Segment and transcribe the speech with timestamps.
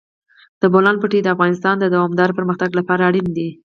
[0.61, 3.49] د بولان پټي د افغانستان د دوامداره پرمختګ لپاره اړین دي.